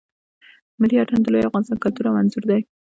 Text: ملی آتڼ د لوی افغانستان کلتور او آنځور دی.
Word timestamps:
ملی 0.79 0.95
آتڼ 1.01 1.17
د 1.21 1.27
لوی 1.33 1.47
افغانستان 1.47 1.77
کلتور 1.83 2.05
او 2.07 2.15
آنځور 2.21 2.43
دی. 2.49 2.59